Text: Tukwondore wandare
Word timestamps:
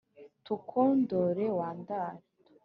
Tukwondore 0.45 1.45
wandare 1.59 2.21